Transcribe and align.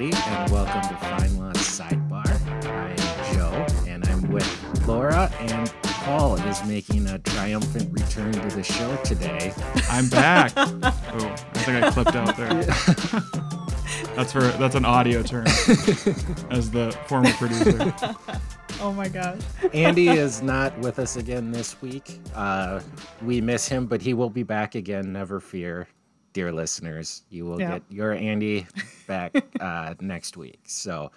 everybody, 0.00 0.30
and 0.30 0.50
welcome 0.50 0.80
to 0.82 0.94
FindLaw 0.94 1.52
Sidebar. 1.56 2.66
I'm 2.66 3.34
Joe, 3.34 3.66
and 3.86 4.06
I'm 4.08 4.30
with 4.30 4.86
Laura, 4.86 5.30
and 5.40 5.70
Paul 5.82 6.36
is 6.36 6.64
making 6.64 7.06
a 7.08 7.18
triumphant 7.18 7.92
return 7.92 8.32
to 8.32 8.56
the 8.56 8.62
show 8.62 8.96
today. 9.04 9.52
I'm 9.90 10.08
back. 10.08 10.52
oh, 10.56 10.72
I 10.72 11.58
think 11.58 11.84
I 11.84 11.90
clipped 11.90 12.16
out 12.16 12.36
there. 12.36 12.48
that's 14.16 14.32
for 14.32 14.40
that's 14.40 14.74
an 14.74 14.86
audio 14.86 15.22
term, 15.22 15.46
as 15.46 16.70
the 16.70 16.96
former 17.06 17.32
producer. 17.32 17.94
Oh 18.82 18.94
my 18.94 19.08
gosh. 19.08 19.42
Andy 19.74 20.08
is 20.08 20.40
not 20.40 20.78
with 20.78 20.98
us 20.98 21.16
again 21.16 21.50
this 21.50 21.82
week. 21.82 22.18
Uh, 22.34 22.80
we 23.20 23.42
miss 23.42 23.68
him, 23.68 23.84
but 23.84 24.00
he 24.00 24.14
will 24.14 24.30
be 24.30 24.42
back 24.42 24.74
again. 24.74 25.12
Never 25.12 25.38
fear, 25.38 25.86
dear 26.32 26.52
listeners. 26.52 27.22
You 27.30 27.44
will 27.44 27.60
Yeah. 27.60 27.72
get 27.72 27.82
your 27.90 28.12
Andy 28.12 28.66
back 29.06 29.34
uh, 29.60 29.94
next 30.00 30.36
week. 30.36 30.60
So, 30.64 31.10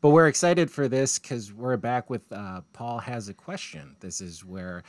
but 0.00 0.10
we're 0.10 0.28
excited 0.28 0.70
for 0.70 0.88
this 0.88 1.18
because 1.18 1.52
we're 1.52 1.76
back 1.76 2.10
with 2.10 2.30
uh, 2.32 2.60
Paul 2.72 2.98
has 2.98 3.28
a 3.28 3.34
question. 3.34 3.96
This 4.00 4.20
is 4.20 4.44
where 4.44 4.82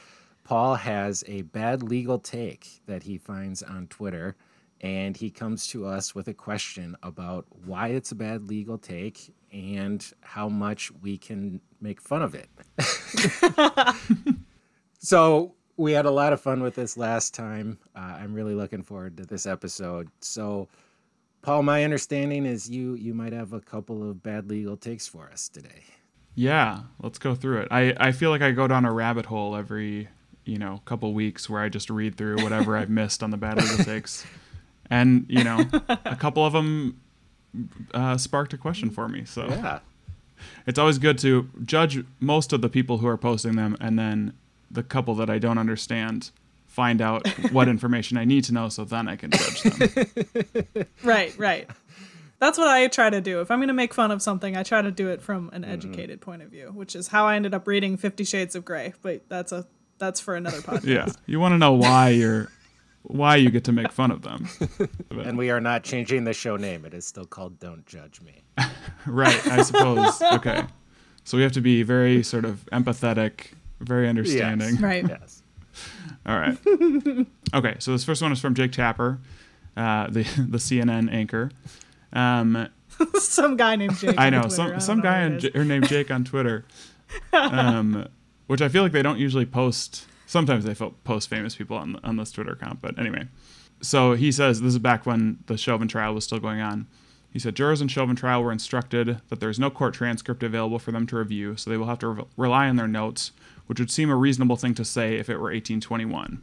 Paul 0.43 0.75
has 0.75 1.23
a 1.27 1.41
bad 1.43 1.83
legal 1.83 2.19
take 2.19 2.81
that 2.85 3.03
he 3.03 3.17
finds 3.17 3.63
on 3.63 3.87
Twitter. 3.87 4.35
And 4.81 5.17
he 5.17 5.31
comes 5.31 5.65
to 5.67 5.87
us 5.87 6.13
with 6.13 6.27
a 6.27 6.35
question 6.35 6.95
about 7.01 7.45
why 7.65 7.87
it's 7.89 8.11
a 8.11 8.15
bad 8.15 8.47
legal 8.47 8.77
take 8.77 9.33
and 9.51 10.05
how 10.21 10.47
much 10.49 10.91
we 11.01 11.17
can 11.17 11.59
make 11.81 11.99
fun 11.99 12.21
of 12.21 12.35
it. 12.35 12.47
so 14.99 15.55
we 15.77 15.91
had 15.93 16.05
a 16.05 16.11
lot 16.11 16.33
of 16.33 16.41
fun 16.41 16.61
with 16.61 16.75
this 16.75 16.97
last 16.97 17.33
time. 17.33 17.77
Uh, 17.95 17.99
I'm 18.19 18.33
really 18.33 18.55
looking 18.55 18.81
forward 18.83 19.17
to 19.17 19.25
this 19.25 19.45
episode. 19.45 20.09
So, 20.19 20.67
Paul, 21.43 21.63
my 21.63 21.83
understanding 21.83 22.45
is 22.45 22.69
you 22.69 22.95
you 22.95 23.13
might 23.13 23.33
have 23.33 23.53
a 23.53 23.59
couple 23.61 24.09
of 24.09 24.21
bad 24.23 24.49
legal 24.49 24.75
takes 24.75 25.07
for 25.07 25.29
us 25.31 25.47
today. 25.47 25.83
Yeah, 26.35 26.81
let's 27.01 27.17
go 27.19 27.35
through 27.35 27.61
it. 27.61 27.67
I 27.71 27.95
I 27.97 28.11
feel 28.11 28.29
like 28.31 28.41
I 28.41 28.51
go 28.51 28.67
down 28.67 28.85
a 28.85 28.91
rabbit 28.91 29.25
hole 29.27 29.55
every 29.55 30.09
you 30.45 30.57
know 30.57 30.81
couple 30.85 31.13
weeks 31.13 31.49
where 31.49 31.61
I 31.61 31.69
just 31.69 31.89
read 31.89 32.15
through 32.15 32.41
whatever 32.43 32.75
I've 32.77 32.89
missed 32.89 33.23
on 33.23 33.29
the 33.31 33.37
bad 33.37 33.61
legal 33.61 33.83
takes, 33.85 34.25
and 34.89 35.25
you 35.29 35.43
know 35.43 35.65
a 36.05 36.15
couple 36.15 36.45
of 36.45 36.53
them 36.53 36.99
uh, 37.93 38.17
sparked 38.17 38.53
a 38.53 38.57
question 38.57 38.89
for 38.89 39.07
me. 39.07 39.25
So 39.25 39.47
Yeah. 39.47 39.79
it's 40.67 40.77
always 40.79 40.97
good 40.99 41.17
to 41.19 41.49
judge 41.65 42.03
most 42.19 42.53
of 42.53 42.61
the 42.61 42.69
people 42.69 42.97
who 42.99 43.07
are 43.07 43.17
posting 43.17 43.55
them 43.55 43.75
and 43.79 43.97
then 43.97 44.33
the 44.71 44.83
couple 44.83 45.15
that 45.15 45.29
I 45.29 45.39
don't 45.39 45.57
understand 45.57 46.31
find 46.65 47.01
out 47.01 47.27
what 47.51 47.67
information 47.75 48.17
I 48.17 48.25
need 48.25 48.43
to 48.45 48.53
know 48.53 48.69
so 48.69 48.83
then 48.85 49.07
I 49.07 49.15
can 49.15 49.31
judge 49.31 49.61
them. 49.63 50.85
Right, 51.03 51.35
right. 51.37 51.69
That's 52.39 52.57
what 52.57 52.67
I 52.67 52.87
try 52.87 53.09
to 53.09 53.19
do. 53.19 53.41
If 53.41 53.49
I'm 53.49 53.57
going 53.59 53.69
to 53.69 53.73
make 53.73 53.93
fun 53.95 54.11
of 54.11 54.21
something, 54.21 54.55
I 54.55 54.61
try 54.63 54.81
to 54.83 54.91
do 54.91 55.09
it 55.09 55.21
from 55.23 55.47
Mm-hmm. 55.47 55.55
an 55.55 55.65
educated 55.65 56.21
point 56.21 56.43
of 56.43 56.49
view, 56.49 56.71
which 56.73 56.95
is 56.95 57.07
how 57.07 57.25
I 57.25 57.35
ended 57.35 57.53
up 57.55 57.67
reading 57.67 57.97
50 57.97 58.23
Shades 58.25 58.55
of 58.55 58.63
Grey. 58.63 58.93
But 59.01 59.23
that's 59.29 59.51
a 59.51 59.65
that's 59.97 60.19
for 60.19 60.35
another 60.35 60.57
podcast. 60.61 60.85
yeah. 60.85 61.07
You 61.25 61.39
want 61.39 61.53
to 61.53 61.57
know 61.57 61.73
why 61.73 62.09
you're 62.09 62.49
why 63.01 63.37
you 63.37 63.49
get 63.49 63.63
to 63.63 63.71
make 63.71 63.91
fun 63.91 64.11
of 64.11 64.21
them. 64.21 64.47
And 65.11 65.37
we 65.37 65.49
are 65.49 65.61
not 65.61 65.83
changing 65.83 66.25
the 66.25 66.33
show 66.33 66.57
name. 66.57 66.83
It 66.85 66.93
is 66.93 67.07
still 67.07 67.25
called 67.25 67.57
Don't 67.59 67.85
Judge 67.85 68.19
Me. 68.21 68.43
Right, 69.05 69.47
I 69.47 69.61
suppose. 69.63 70.21
Okay. 70.21 70.63
So 71.23 71.37
we 71.37 71.43
have 71.43 71.53
to 71.53 71.61
be 71.61 71.83
very 71.83 72.21
sort 72.21 72.43
of 72.45 72.65
empathetic, 72.73 73.53
very 73.79 74.07
understanding. 74.07 74.77
Right. 74.77 75.07
Yes. 75.07 75.43
All 76.25 76.37
right. 76.37 76.57
Okay, 77.53 77.75
so 77.79 77.91
this 77.91 78.03
first 78.03 78.21
one 78.21 78.31
is 78.31 78.39
from 78.39 78.53
Jake 78.55 78.71
Tapper, 78.71 79.19
uh, 79.75 80.07
the 80.07 80.23
the 80.49 80.57
CNN 80.57 81.11
anchor. 81.11 81.51
Um, 82.13 82.67
some 83.19 83.57
guy 83.57 83.75
named 83.75 83.97
Jake. 83.97 84.15
I 84.17 84.29
know 84.29 84.41
Twitter. 84.41 84.55
some 84.55 84.69
don't 84.71 84.81
some 84.81 84.97
know 84.97 85.03
guy 85.03 85.21
who 85.21 85.27
it 85.27 85.33
on. 85.33 85.39
J- 85.39 85.51
or 85.55 85.63
named 85.65 85.87
Jake 85.87 86.11
on 86.11 86.23
Twitter, 86.23 86.65
um, 87.33 88.07
which 88.47 88.61
I 88.61 88.69
feel 88.69 88.83
like 88.83 88.91
they 88.91 89.01
don't 89.03 89.19
usually 89.19 89.45
post. 89.45 90.05
Sometimes 90.25 90.65
they 90.65 90.73
fo- 90.73 90.95
post 91.03 91.29
famous 91.29 91.55
people 91.55 91.77
on 91.77 91.99
on 92.03 92.17
this 92.17 92.31
Twitter 92.31 92.51
account, 92.53 92.81
but 92.81 92.97
anyway. 92.99 93.27
So 93.81 94.13
he 94.13 94.31
says 94.31 94.61
this 94.61 94.73
is 94.73 94.79
back 94.79 95.05
when 95.05 95.37
the 95.45 95.57
Chauvin 95.57 95.87
trial 95.87 96.13
was 96.13 96.23
still 96.23 96.39
going 96.39 96.59
on. 96.59 96.87
He 97.31 97.39
said 97.39 97.55
jurors 97.55 97.81
in 97.81 97.87
Chauvin 97.87 98.15
trial 98.15 98.41
were 98.41 98.51
instructed 98.51 99.21
that 99.29 99.39
there 99.39 99.49
is 99.49 99.59
no 99.59 99.69
court 99.69 99.93
transcript 99.93 100.41
available 100.41 100.79
for 100.79 100.91
them 100.91 101.05
to 101.07 101.17
review, 101.17 101.55
so 101.55 101.69
they 101.69 101.77
will 101.77 101.85
have 101.85 101.99
to 101.99 102.07
re- 102.07 102.23
rely 102.35 102.67
on 102.67 102.77
their 102.77 102.87
notes, 102.87 103.31
which 103.67 103.79
would 103.79 103.91
seem 103.91 104.09
a 104.09 104.15
reasonable 104.15 104.55
thing 104.55 104.73
to 104.73 104.85
say 104.85 105.15
if 105.15 105.29
it 105.29 105.35
were 105.35 105.51
1821. 105.51 106.41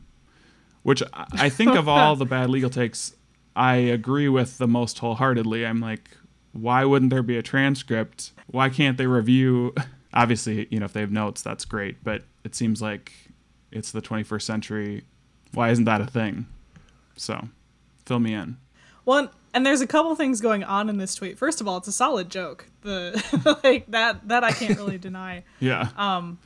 Which 0.83 1.03
I 1.13 1.49
think 1.49 1.75
of 1.75 1.89
all 1.89 2.15
the 2.15 2.27
bad 2.27 2.51
legal 2.51 2.71
takes, 2.71 3.15
I 3.57 3.77
agree 3.77 4.29
with 4.29 4.59
the 4.59 4.69
most 4.69 4.99
wholeheartedly. 4.99 5.67
I'm 5.67 5.81
like, 5.81 6.11
why 6.53 6.85
wouldn't 6.85 7.11
there 7.11 7.23
be 7.23 7.37
a 7.37 7.43
transcript? 7.43 8.33
Why 8.47 8.69
can't 8.69 8.97
they 8.99 9.07
review? 9.07 9.75
Obviously, 10.15 10.69
you 10.71 10.79
know, 10.79 10.85
if 10.85 10.93
they 10.93 11.01
have 11.01 11.11
notes, 11.11 11.43
that's 11.43 11.65
great, 11.65 12.05
but 12.05 12.23
it 12.45 12.55
seems 12.55 12.81
like 12.81 13.13
it's 13.73 13.91
the 13.91 14.03
21st 14.03 14.43
century. 14.43 15.05
Why 15.53 15.71
isn't 15.71 15.85
that 15.85 16.01
a 16.01 16.07
thing? 16.07 16.47
So, 17.17 17.49
fill 18.07 18.21
me 18.21 18.35
in. 18.35 18.59
Well, 19.05 19.31
and 19.53 19.65
there's 19.65 19.81
a 19.81 19.87
couple 19.87 20.15
things 20.17 20.41
going 20.41 20.65
on 20.65 20.89
in 20.89 20.99
this 20.99 21.15
tweet. 21.15 21.39
First 21.39 21.61
of 21.61 21.69
all, 21.69 21.77
it's 21.79 21.89
a 21.89 21.93
solid 21.93 22.29
joke. 22.29 22.67
The 22.83 23.59
like 23.65 23.87
that 23.91 24.29
that 24.29 24.45
I 24.45 24.53
can't 24.53 24.77
really 24.77 24.99
deny. 24.99 25.45
Yeah. 25.61 25.89
Um, 25.97 26.39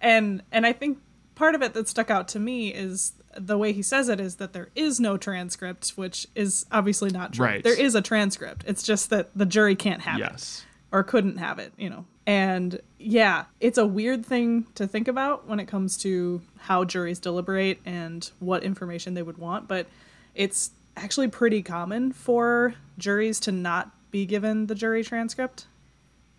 and 0.00 0.42
and 0.52 0.66
I 0.66 0.72
think 0.72 0.98
part 1.34 1.54
of 1.54 1.62
it 1.62 1.72
that 1.74 1.88
stuck 1.88 2.10
out 2.10 2.28
to 2.28 2.38
me 2.38 2.68
is 2.68 3.12
the 3.36 3.56
way 3.56 3.72
he 3.72 3.82
says 3.82 4.08
it 4.08 4.20
is 4.20 4.36
that 4.36 4.52
there 4.52 4.68
is 4.74 5.00
no 5.00 5.16
transcript, 5.16 5.90
which 5.90 6.26
is 6.34 6.66
obviously 6.72 7.10
not 7.10 7.32
true. 7.32 7.46
Right. 7.46 7.64
There 7.64 7.78
is 7.78 7.94
a 7.94 8.02
transcript. 8.02 8.64
It's 8.66 8.82
just 8.82 9.10
that 9.10 9.30
the 9.36 9.46
jury 9.46 9.76
can't 9.76 10.02
have 10.02 10.20
it 10.20 10.64
or 10.92 11.02
couldn't 11.02 11.38
have 11.38 11.58
it, 11.58 11.72
you 11.76 11.88
know. 11.88 12.04
And 12.26 12.80
yeah, 12.98 13.44
it's 13.60 13.78
a 13.78 13.86
weird 13.86 14.24
thing 14.26 14.66
to 14.74 14.86
think 14.86 15.08
about 15.08 15.48
when 15.48 15.60
it 15.60 15.66
comes 15.66 15.96
to 15.98 16.42
how 16.58 16.84
juries 16.84 17.18
deliberate 17.18 17.80
and 17.84 18.30
what 18.38 18.62
information 18.62 19.14
they 19.14 19.22
would 19.22 19.38
want, 19.38 19.66
but 19.66 19.86
it's 20.34 20.70
actually 20.96 21.28
pretty 21.28 21.62
common 21.62 22.12
for 22.12 22.74
juries 22.98 23.40
to 23.40 23.52
not 23.52 23.90
be 24.10 24.26
given 24.26 24.66
the 24.66 24.74
jury 24.74 25.02
transcript. 25.02 25.66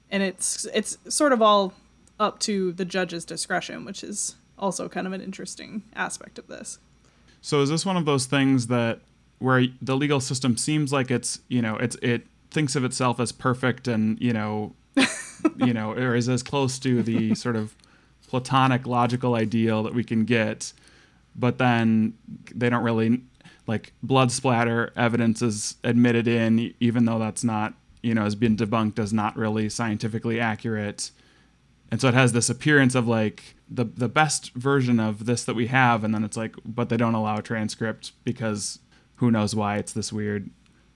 And 0.10 0.22
it's 0.22 0.66
it's 0.74 0.98
sort 1.10 1.34
of 1.34 1.42
all 1.42 1.74
up 2.22 2.40
to 2.40 2.72
the 2.72 2.86
judge's 2.86 3.26
discretion, 3.26 3.84
which 3.84 4.04
is 4.04 4.36
also 4.58 4.88
kind 4.88 5.08
of 5.08 5.12
an 5.12 5.22
interesting 5.22 5.82
aspect 5.96 6.38
of 6.38 6.48
this. 6.48 6.78
So 7.42 7.62
is 7.62 7.70
this 7.70 7.86
one 7.86 7.98
of 7.98 8.06
those 8.06 8.28
things 8.28 8.68
that 8.68 9.02
where 9.40 9.66
the 9.82 9.98
legal 9.98 10.20
system 10.20 10.56
seems 10.56 10.94
like 10.94 11.10
it's 11.10 11.40
you 11.48 11.62
know 11.62 11.76
it's 11.78 11.98
it 12.04 12.28
thinks 12.52 12.76
of 12.76 12.84
itself 12.86 13.20
as 13.20 13.32
perfect 13.32 13.88
and 13.88 14.22
you 14.22 14.32
know 14.32 14.76
you 15.58 15.74
know 15.74 15.94
or 15.94 16.16
is 16.16 16.30
as 16.30 16.44
close 16.44 16.78
to 16.78 17.02
the 17.02 17.34
sort 17.34 17.56
of 17.56 17.76
platonic 18.28 18.86
logical 18.86 19.34
ideal 19.34 19.82
that 19.84 19.96
we 19.96 20.04
can 20.04 20.24
get, 20.24 20.74
but 21.36 21.58
then 21.58 22.14
they 22.54 22.70
don't 22.70 22.84
really 22.84 23.20
like 23.66 23.94
blood 24.04 24.32
splatter 24.32 24.94
evidence 24.96 25.42
is 25.42 25.76
admitted 25.84 26.28
in 26.28 26.74
even 26.80 27.06
though 27.06 27.18
that's 27.18 27.44
not 27.44 27.74
you 28.04 28.14
know 28.14 28.24
has 28.24 28.36
been 28.36 28.56
debunked 28.56 29.00
as 29.00 29.12
not 29.12 29.36
really 29.36 29.70
scientifically 29.70 30.40
accurate 30.40 31.10
and 31.92 32.00
so 32.00 32.08
it 32.08 32.14
has 32.14 32.34
this 32.34 32.50
appearance 32.50 32.96
of 32.96 33.08
like 33.08 33.56
the 33.70 33.86
the 33.86 34.10
best 34.10 34.54
version 34.54 35.00
of 35.00 35.26
this 35.26 35.44
that 35.44 35.56
we 35.56 35.68
have 35.68 36.04
and 36.04 36.14
then 36.14 36.24
it's 36.24 36.38
like 36.38 36.56
but 36.66 36.90
they 36.90 36.98
don't 36.98 37.16
allow 37.16 37.38
a 37.38 37.42
transcript 37.42 38.14
because 38.24 38.80
who 39.16 39.30
knows 39.30 39.54
why 39.54 39.78
it's 39.78 39.94
this 39.94 40.12
weird 40.12 40.50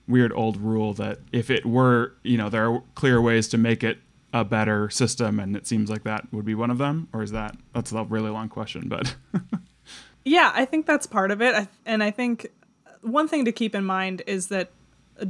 weird 0.08 0.32
old 0.32 0.56
rule 0.56 0.92
that 0.94 1.18
if 1.32 1.50
it 1.50 1.66
were 1.66 2.14
you 2.22 2.36
know 2.36 2.48
there 2.48 2.70
are 2.70 2.82
clear 2.94 3.20
ways 3.20 3.48
to 3.48 3.58
make 3.58 3.84
it 3.84 3.98
a 4.32 4.44
better 4.44 4.90
system 4.90 5.38
and 5.38 5.56
it 5.56 5.66
seems 5.66 5.88
like 5.88 6.04
that 6.04 6.30
would 6.32 6.44
be 6.44 6.54
one 6.54 6.70
of 6.70 6.78
them 6.78 7.08
or 7.12 7.22
is 7.22 7.30
that 7.30 7.56
that's 7.72 7.92
a 7.92 8.04
really 8.04 8.30
long 8.30 8.48
question 8.48 8.88
but 8.88 9.14
Yeah, 10.26 10.50
I 10.52 10.64
think 10.64 10.86
that's 10.86 11.06
part 11.06 11.30
of 11.30 11.40
it. 11.40 11.54
I, 11.54 11.68
and 11.86 12.02
I 12.02 12.10
think 12.10 12.48
one 13.00 13.28
thing 13.28 13.44
to 13.44 13.52
keep 13.52 13.76
in 13.76 13.84
mind 13.84 14.22
is 14.26 14.48
that 14.48 14.70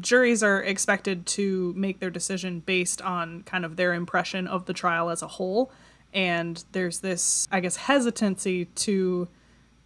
juries 0.00 0.42
are 0.42 0.62
expected 0.62 1.26
to 1.26 1.72
make 1.76 2.00
their 2.00 2.10
decision 2.10 2.60
based 2.60 3.00
on 3.02 3.42
kind 3.42 3.64
of 3.64 3.76
their 3.76 3.94
impression 3.94 4.46
of 4.46 4.66
the 4.66 4.72
trial 4.72 5.10
as 5.10 5.22
a 5.22 5.28
whole. 5.28 5.70
And 6.12 6.64
there's 6.72 7.00
this, 7.00 7.46
I 7.52 7.60
guess, 7.60 7.76
hesitancy 7.76 8.66
to 8.66 9.28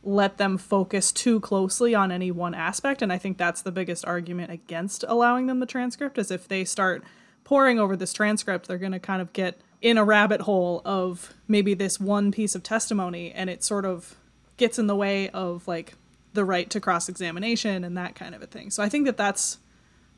let 0.02 0.38
them 0.38 0.56
focus 0.56 1.12
too 1.12 1.40
closely 1.40 1.94
on 1.94 2.10
any 2.10 2.30
one 2.30 2.54
aspect. 2.54 3.02
And 3.02 3.12
I 3.12 3.18
think 3.18 3.36
that's 3.36 3.62
the 3.62 3.72
biggest 3.72 4.06
argument 4.06 4.50
against 4.50 5.04
allowing 5.06 5.46
them 5.46 5.60
the 5.60 5.66
transcript 5.66 6.16
is 6.18 6.30
if 6.30 6.48
they 6.48 6.64
start 6.64 7.04
poring 7.44 7.78
over 7.78 7.96
this 7.96 8.12
transcript, 8.12 8.68
they're 8.68 8.78
going 8.78 8.92
to 8.92 9.00
kind 9.00 9.20
of 9.20 9.32
get 9.32 9.60
in 9.82 9.98
a 9.98 10.04
rabbit 10.04 10.42
hole 10.42 10.82
of 10.84 11.34
maybe 11.48 11.74
this 11.74 11.98
one 11.98 12.30
piece 12.32 12.54
of 12.54 12.62
testimony 12.62 13.32
and 13.32 13.50
it 13.50 13.62
sort 13.62 13.84
of 13.84 14.16
gets 14.56 14.78
in 14.78 14.86
the 14.86 14.96
way 14.96 15.28
of 15.30 15.66
like 15.66 15.94
the 16.32 16.44
right 16.44 16.70
to 16.70 16.80
cross 16.80 17.08
examination 17.08 17.82
and 17.82 17.96
that 17.96 18.14
kind 18.14 18.34
of 18.34 18.42
a 18.42 18.46
thing. 18.46 18.70
So 18.70 18.82
I 18.82 18.88
think 18.88 19.06
that 19.06 19.16
that's 19.16 19.58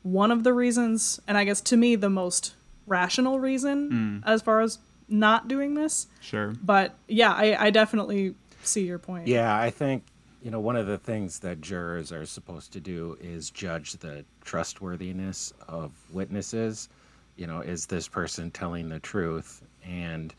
one 0.03 0.31
of 0.31 0.43
the 0.43 0.53
reasons, 0.53 1.19
and 1.27 1.37
I 1.37 1.43
guess 1.45 1.61
to 1.61 1.77
me, 1.77 1.95
the 1.95 2.09
most 2.09 2.53
rational 2.85 3.39
reason 3.39 4.21
mm. 4.23 4.29
as 4.29 4.41
far 4.41 4.61
as 4.61 4.79
not 5.07 5.47
doing 5.47 5.73
this. 5.73 6.07
sure 6.21 6.53
But 6.61 6.95
yeah, 7.07 7.33
I, 7.33 7.67
I 7.67 7.69
definitely 7.71 8.35
see 8.63 8.85
your 8.85 8.99
point. 8.99 9.27
Yeah, 9.27 9.57
I 9.57 9.69
think 9.69 10.03
you 10.41 10.51
know 10.51 10.59
one 10.59 10.75
of 10.75 10.87
the 10.87 10.97
things 10.97 11.39
that 11.39 11.61
jurors 11.61 12.11
are 12.11 12.25
supposed 12.25 12.73
to 12.73 12.79
do 12.79 13.17
is 13.21 13.49
judge 13.49 13.93
the 13.93 14.25
trustworthiness 14.43 15.53
of 15.67 15.91
witnesses. 16.11 16.89
you 17.35 17.47
know, 17.47 17.61
is 17.61 17.85
this 17.85 18.07
person 18.07 18.51
telling 18.51 18.89
the 18.89 18.99
truth? 18.99 19.63
And 19.83 20.33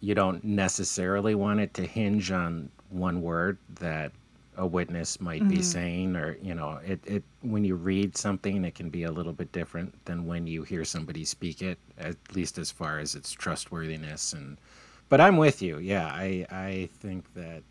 you 0.00 0.14
don't 0.14 0.44
necessarily 0.44 1.34
want 1.34 1.60
it 1.60 1.72
to 1.74 1.86
hinge 1.86 2.30
on 2.30 2.70
one 2.90 3.22
word 3.22 3.58
that 3.80 4.12
a 4.56 4.66
witness 4.66 5.20
might 5.20 5.40
mm-hmm. 5.40 5.50
be 5.50 5.62
saying 5.62 6.16
or 6.16 6.36
you 6.42 6.54
know 6.54 6.80
it, 6.84 7.00
it 7.06 7.22
when 7.42 7.64
you 7.64 7.74
read 7.74 8.16
something 8.16 8.64
it 8.64 8.74
can 8.74 8.90
be 8.90 9.04
a 9.04 9.10
little 9.10 9.32
bit 9.32 9.50
different 9.52 9.92
than 10.04 10.26
when 10.26 10.46
you 10.46 10.62
hear 10.62 10.84
somebody 10.84 11.24
speak 11.24 11.62
it 11.62 11.78
at 11.98 12.16
least 12.34 12.58
as 12.58 12.70
far 12.70 12.98
as 12.98 13.14
its 13.14 13.32
trustworthiness 13.32 14.32
and 14.32 14.58
but 15.08 15.20
i'm 15.20 15.36
with 15.36 15.62
you. 15.62 15.78
Yeah 15.78 16.06
i 16.06 16.46
i 16.50 16.88
think 17.00 17.32
that 17.34 17.62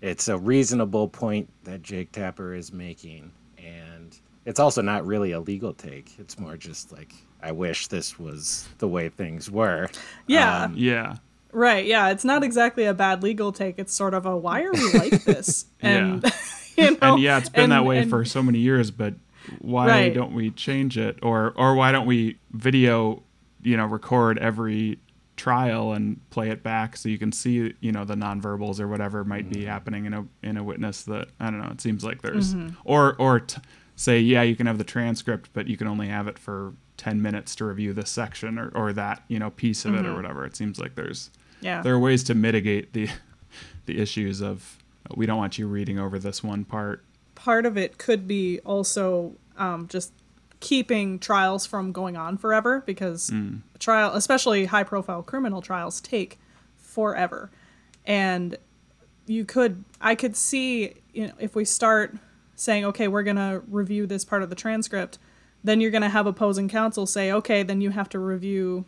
it's 0.00 0.28
a 0.28 0.38
reasonable 0.38 1.08
point 1.08 1.48
that 1.64 1.82
jake 1.82 2.12
tapper 2.12 2.54
is 2.54 2.72
making 2.72 3.30
and 3.58 4.18
it's 4.44 4.58
also 4.58 4.82
not 4.82 5.06
really 5.06 5.30
a 5.30 5.38
legal 5.38 5.72
take. 5.72 6.18
It's 6.18 6.38
more 6.38 6.56
just 6.56 6.92
like 6.92 7.14
i 7.42 7.52
wish 7.52 7.88
this 7.88 8.18
was 8.18 8.68
the 8.78 8.88
way 8.88 9.08
things 9.08 9.50
were. 9.50 9.88
Yeah. 10.26 10.64
Um, 10.64 10.74
yeah 10.76 11.16
Right, 11.52 11.84
yeah, 11.84 12.08
it's 12.08 12.24
not 12.24 12.42
exactly 12.42 12.86
a 12.86 12.94
bad 12.94 13.22
legal 13.22 13.52
take. 13.52 13.78
It's 13.78 13.94
sort 13.94 14.14
of 14.14 14.24
a 14.24 14.36
why 14.36 14.62
are 14.62 14.72
we 14.72 14.92
like 14.92 15.24
this? 15.24 15.66
And 15.82 16.22
yeah. 16.22 16.30
you 16.76 16.90
know, 16.92 17.14
and 17.14 17.22
yeah, 17.22 17.38
it's 17.38 17.48
been 17.48 17.64
and, 17.64 17.72
that 17.72 17.84
way 17.84 17.98
and, 17.98 18.10
for 18.10 18.24
so 18.24 18.42
many 18.42 18.60
years, 18.60 18.90
but 18.90 19.14
why 19.58 19.88
right. 19.88 20.14
don't 20.14 20.32
we 20.32 20.50
change 20.50 20.96
it 20.96 21.18
or 21.22 21.52
or 21.56 21.74
why 21.74 21.92
don't 21.92 22.06
we 22.06 22.38
video, 22.52 23.22
you 23.62 23.76
know, 23.76 23.84
record 23.84 24.38
every 24.38 24.98
trial 25.36 25.92
and 25.92 26.20
play 26.30 26.50
it 26.50 26.62
back 26.62 26.96
so 26.96 27.08
you 27.08 27.18
can 27.18 27.32
see, 27.32 27.74
you 27.80 27.90
know, 27.90 28.04
the 28.04 28.14
nonverbals 28.14 28.78
or 28.78 28.86
whatever 28.86 29.24
might 29.24 29.50
mm-hmm. 29.50 29.60
be 29.60 29.64
happening 29.64 30.06
in 30.06 30.14
a 30.14 30.24
in 30.42 30.56
a 30.56 30.62
witness 30.62 31.02
that 31.02 31.28
I 31.40 31.50
don't 31.50 31.60
know, 31.60 31.70
it 31.70 31.80
seems 31.80 32.04
like 32.04 32.22
there's 32.22 32.54
mm-hmm. 32.54 32.76
or 32.84 33.16
or 33.16 33.40
t- 33.40 33.60
say 33.96 34.20
yeah, 34.20 34.42
you 34.42 34.56
can 34.56 34.66
have 34.66 34.78
the 34.78 34.84
transcript 34.84 35.50
but 35.52 35.66
you 35.66 35.76
can 35.76 35.88
only 35.88 36.08
have 36.08 36.28
it 36.28 36.38
for 36.38 36.74
10 36.96 37.20
minutes 37.20 37.56
to 37.56 37.64
review 37.64 37.92
this 37.92 38.10
section 38.10 38.58
or, 38.58 38.70
or 38.74 38.92
that 38.92 39.24
you 39.26 39.38
know 39.38 39.50
piece 39.50 39.84
of 39.84 39.92
mm-hmm. 39.92 40.04
it 40.04 40.06
or 40.06 40.10
mm-hmm. 40.10 40.16
whatever 40.18 40.46
it 40.46 40.54
seems 40.54 40.78
like 40.78 40.94
there's 40.94 41.30
yeah. 41.62 41.80
There 41.80 41.94
are 41.94 41.98
ways 41.98 42.22
to 42.24 42.34
mitigate 42.34 42.92
the 42.92 43.08
the 43.86 44.00
issues 44.00 44.40
of 44.40 44.78
we 45.14 45.26
don't 45.26 45.38
want 45.38 45.58
you 45.58 45.66
reading 45.66 45.98
over 45.98 46.18
this 46.18 46.42
one 46.42 46.64
part. 46.64 47.02
Part 47.34 47.66
of 47.66 47.76
it 47.76 47.98
could 47.98 48.28
be 48.28 48.60
also 48.60 49.32
um, 49.56 49.88
just 49.88 50.12
keeping 50.60 51.18
trials 51.18 51.66
from 51.66 51.90
going 51.92 52.16
on 52.16 52.38
forever 52.38 52.82
because 52.86 53.30
mm. 53.30 53.60
trial, 53.78 54.14
especially 54.14 54.66
high 54.66 54.84
profile 54.84 55.22
criminal 55.22 55.60
trials, 55.60 56.00
take 56.00 56.38
forever. 56.76 57.50
And 58.06 58.56
you 59.26 59.44
could, 59.44 59.84
I 60.00 60.14
could 60.14 60.36
see, 60.36 60.94
you 61.12 61.28
know, 61.28 61.32
if 61.38 61.56
we 61.56 61.64
start 61.64 62.14
saying, 62.54 62.84
okay, 62.84 63.08
we're 63.08 63.24
going 63.24 63.36
to 63.36 63.62
review 63.68 64.06
this 64.06 64.24
part 64.24 64.42
of 64.42 64.50
the 64.50 64.54
transcript, 64.54 65.18
then 65.64 65.80
you're 65.80 65.90
going 65.90 66.02
to 66.02 66.08
have 66.08 66.26
opposing 66.26 66.68
counsel 66.68 67.06
say, 67.06 67.32
okay, 67.32 67.62
then 67.62 67.80
you 67.80 67.90
have 67.90 68.08
to 68.10 68.18
review 68.18 68.84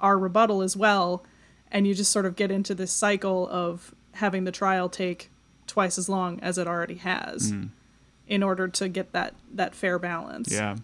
our 0.00 0.18
rebuttal 0.18 0.62
as 0.62 0.76
well 0.76 1.24
and 1.70 1.86
you 1.86 1.94
just 1.94 2.12
sort 2.12 2.26
of 2.26 2.36
get 2.36 2.50
into 2.50 2.74
this 2.74 2.92
cycle 2.92 3.48
of 3.48 3.94
having 4.12 4.44
the 4.44 4.52
trial 4.52 4.88
take 4.88 5.30
twice 5.66 5.98
as 5.98 6.08
long 6.08 6.40
as 6.40 6.58
it 6.58 6.66
already 6.66 6.96
has 6.96 7.52
mm. 7.52 7.68
in 8.26 8.42
order 8.42 8.68
to 8.68 8.88
get 8.88 9.12
that 9.12 9.34
that 9.52 9.74
fair 9.74 9.98
balance. 9.98 10.52
Yeah. 10.52 10.76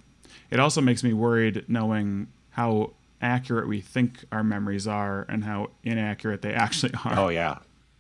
It 0.51 0.61
also 0.61 0.81
makes 0.81 1.03
me 1.03 1.13
worried 1.13 1.65
knowing 1.69 2.29
how 2.51 2.93
accurate 3.21 3.69
we 3.69 3.81
think 3.81 4.25
our 4.33 4.45
memories 4.45 4.87
are 4.87 5.25
and 5.29 5.45
how 5.45 5.71
inaccurate 5.85 6.43
they 6.43 6.53
actually 6.53 6.93
are. 7.05 7.19
Oh 7.19 7.29
yeah. 7.29 7.59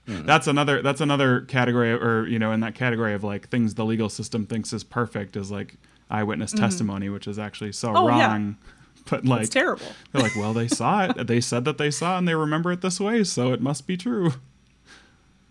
Mm-hmm. 0.08 0.26
That's 0.26 0.48
another 0.48 0.82
that's 0.82 1.00
another 1.00 1.42
category 1.42 1.92
or 1.92 2.26
you 2.26 2.38
know 2.38 2.52
in 2.52 2.60
that 2.60 2.74
category 2.74 3.14
of 3.14 3.22
like 3.22 3.48
things 3.48 3.74
the 3.74 3.84
legal 3.84 4.08
system 4.08 4.46
thinks 4.46 4.72
is 4.72 4.82
perfect 4.82 5.36
is 5.36 5.50
like 5.50 5.76
eyewitness 6.10 6.52
mm-hmm. 6.52 6.64
testimony 6.64 7.08
which 7.08 7.26
is 7.26 7.38
actually 7.38 7.72
so 7.72 7.94
oh, 7.94 8.08
wrong. 8.08 8.18
Yeah 8.18 8.68
but 9.10 9.24
like 9.24 9.42
it's 9.42 9.50
terrible. 9.50 9.86
They're 10.12 10.22
like, 10.22 10.36
well, 10.36 10.52
they 10.52 10.68
saw 10.68 11.04
it. 11.06 11.26
They 11.26 11.40
said 11.40 11.64
that 11.64 11.78
they 11.78 11.90
saw 11.90 12.14
it 12.14 12.18
and 12.18 12.28
they 12.28 12.34
remember 12.34 12.72
it 12.72 12.80
this 12.80 13.00
way, 13.00 13.24
so 13.24 13.52
it 13.52 13.60
must 13.60 13.86
be 13.86 13.96
true. 13.96 14.34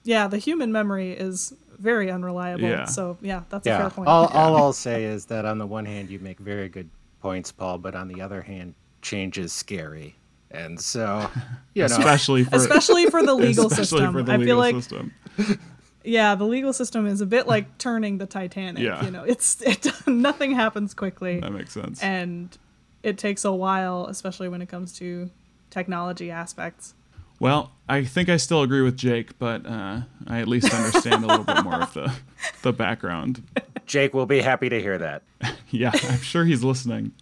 Yeah, 0.03 0.27
the 0.27 0.37
human 0.37 0.71
memory 0.71 1.11
is 1.11 1.53
very 1.77 2.11
unreliable. 2.11 2.67
Yeah. 2.67 2.85
So 2.85 3.17
yeah, 3.21 3.43
that's 3.49 3.65
yeah. 3.65 3.77
a 3.77 3.79
fair 3.81 3.89
point. 3.89 4.07
All, 4.07 4.29
yeah. 4.31 4.37
all 4.37 4.55
I'll 4.55 4.73
say 4.73 5.03
is 5.03 5.25
that 5.25 5.45
on 5.45 5.57
the 5.57 5.67
one 5.67 5.85
hand, 5.85 6.09
you 6.09 6.19
make 6.19 6.39
very 6.39 6.69
good 6.69 6.89
points, 7.21 7.51
Paul, 7.51 7.77
but 7.77 7.95
on 7.95 8.07
the 8.07 8.21
other 8.21 8.41
hand, 8.41 8.73
change 9.01 9.37
is 9.37 9.51
scary. 9.51 10.15
And 10.49 10.79
so, 10.79 11.29
you 11.73 11.81
know, 11.81 11.85
especially 11.85 12.43
for 12.43 12.55
especially 12.55 13.07
for 13.07 13.23
the 13.23 13.33
legal 13.33 13.69
system, 13.69 14.13
the 14.13 14.31
I 14.31 14.37
legal 14.37 14.45
feel 14.45 14.57
like 14.57 14.75
system. 14.75 15.13
yeah, 16.03 16.35
the 16.35 16.45
legal 16.45 16.73
system 16.73 17.07
is 17.07 17.21
a 17.21 17.25
bit 17.25 17.47
like 17.47 17.77
turning 17.77 18.17
the 18.17 18.25
Titanic. 18.25 18.83
Yeah. 18.83 19.03
you 19.03 19.11
know, 19.11 19.23
it's 19.23 19.61
it 19.61 19.87
nothing 20.07 20.51
happens 20.53 20.93
quickly. 20.93 21.39
That 21.39 21.51
makes 21.51 21.73
sense. 21.73 22.01
And 22.03 22.57
it 23.03 23.17
takes 23.17 23.45
a 23.45 23.51
while, 23.51 24.05
especially 24.07 24.49
when 24.49 24.61
it 24.61 24.69
comes 24.69 24.93
to 24.99 25.29
technology 25.69 26.31
aspects. 26.31 26.93
Well, 27.39 27.71
I 27.89 28.05
think 28.05 28.29
I 28.29 28.37
still 28.37 28.61
agree 28.61 28.81
with 28.81 28.95
Jake, 28.95 29.39
but 29.39 29.65
uh, 29.65 30.01
I 30.27 30.39
at 30.41 30.47
least 30.47 30.71
understand 30.71 31.23
a 31.23 31.27
little 31.27 31.43
bit 31.43 31.63
more 31.63 31.81
of 31.81 31.93
the, 31.93 32.13
the 32.61 32.71
background. 32.71 33.41
Jake 33.87 34.13
will 34.13 34.27
be 34.27 34.41
happy 34.41 34.69
to 34.69 34.79
hear 34.79 34.99
that. 34.99 35.23
yeah, 35.71 35.91
I'm 35.91 36.19
sure 36.19 36.45
he's 36.45 36.63
listening. 36.63 37.13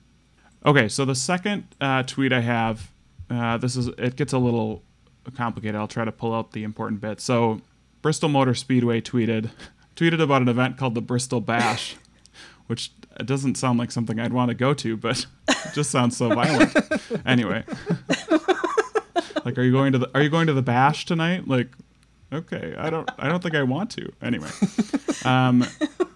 Okay, 0.65 0.89
so 0.89 1.05
the 1.05 1.15
second 1.15 1.73
uh, 1.79 2.03
tweet 2.03 2.33
I 2.33 2.41
have, 2.41 2.91
uh, 3.29 3.57
this 3.57 3.77
is 3.77 3.87
it 3.87 4.17
gets 4.17 4.33
a 4.33 4.37
little 4.37 4.83
complicated. 5.37 5.75
I'll 5.75 5.87
try 5.87 6.03
to 6.03 6.11
pull 6.11 6.33
out 6.33 6.51
the 6.51 6.63
important 6.63 6.99
bits. 6.99 7.23
So, 7.23 7.61
Bristol 8.01 8.27
Motor 8.27 8.53
Speedway 8.53 8.99
tweeted 8.99 9.51
tweeted 9.95 10.21
about 10.21 10.41
an 10.41 10.49
event 10.49 10.77
called 10.77 10.95
the 10.95 11.01
Bristol 11.01 11.39
Bash, 11.39 11.95
which 12.69 12.91
it 13.19 13.25
doesn't 13.25 13.55
sound 13.55 13.79
like 13.79 13.91
something 13.91 14.19
I'd 14.19 14.31
want 14.31 14.49
to 14.49 14.55
go 14.55 14.75
to, 14.75 14.95
but 14.95 15.25
it 15.49 15.73
just 15.73 15.89
sounds 15.89 16.15
so 16.15 16.29
violent. 16.29 16.71
anyway, 17.25 17.63
like, 19.43 19.57
are 19.57 19.63
you 19.63 19.71
going 19.71 19.91
to 19.93 19.97
the 19.97 20.09
Are 20.13 20.21
you 20.21 20.29
going 20.29 20.45
to 20.45 20.53
the 20.53 20.61
bash 20.61 21.05
tonight? 21.05 21.47
Like, 21.47 21.69
okay, 22.31 22.75
I 22.77 22.91
don't 22.91 23.09
I 23.17 23.27
don't 23.27 23.41
think 23.41 23.55
I 23.55 23.63
want 23.63 23.89
to. 23.91 24.13
Anyway, 24.21 24.49
um, 25.25 25.65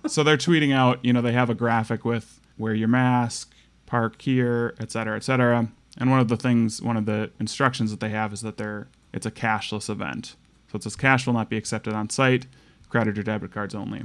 so 0.05 0.21
they're 0.23 0.37
tweeting 0.37 0.71
out. 0.71 1.03
You 1.03 1.11
know, 1.11 1.23
they 1.23 1.31
have 1.31 1.49
a 1.49 1.55
graphic 1.55 2.05
with 2.05 2.39
wear 2.59 2.75
your 2.75 2.87
mask, 2.87 3.51
park 3.87 4.21
here, 4.21 4.75
et 4.79 4.91
cetera, 4.91 5.15
et 5.15 5.23
cetera. 5.23 5.69
And 5.97 6.11
one 6.11 6.19
of 6.19 6.27
the 6.27 6.37
things, 6.37 6.83
one 6.83 6.97
of 6.97 7.07
the 7.07 7.31
instructions 7.39 7.89
that 7.89 7.99
they 7.99 8.09
have 8.09 8.31
is 8.31 8.41
that 8.41 8.57
they're 8.57 8.89
it's 9.11 9.25
a 9.25 9.31
cashless 9.31 9.89
event. 9.89 10.35
So 10.71 10.75
it 10.75 10.83
says 10.83 10.95
cash 10.95 11.25
will 11.25 11.33
not 11.33 11.49
be 11.49 11.57
accepted 11.57 11.95
on 11.95 12.11
site, 12.11 12.45
credit 12.89 13.17
or 13.17 13.23
debit 13.23 13.51
cards 13.51 13.73
only. 13.73 14.03